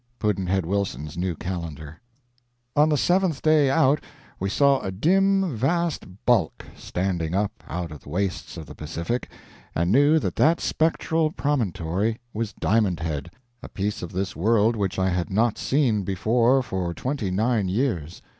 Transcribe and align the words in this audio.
Pudd'nhead 0.17 0.65
Wilson's 0.65 1.15
New 1.15 1.35
Calendar. 1.35 2.01
On 2.75 2.89
the 2.89 2.97
seventh 2.97 3.43
day 3.43 3.69
out 3.69 4.03
we 4.39 4.49
saw 4.49 4.79
a 4.79 4.89
dim 4.91 5.55
vast 5.55 6.25
bulk 6.25 6.65
standing 6.75 7.35
up 7.35 7.51
out 7.67 7.91
of 7.91 7.99
the 8.01 8.09
wastes 8.09 8.57
of 8.57 8.65
the 8.65 8.73
Pacific 8.73 9.29
and 9.75 9.91
knew 9.91 10.17
that 10.17 10.35
that 10.37 10.59
spectral 10.59 11.29
promontory 11.31 12.17
was 12.33 12.51
Diamond 12.53 12.99
Head, 12.99 13.29
a 13.61 13.69
piece 13.69 14.01
of 14.01 14.11
this 14.11 14.35
world 14.35 14.75
which 14.75 14.97
I 14.97 15.09
had 15.09 15.29
not 15.29 15.59
seen 15.59 16.01
before 16.01 16.63
for 16.63 16.95
twenty 16.95 17.29
nine 17.29 17.67
years. 17.69 18.23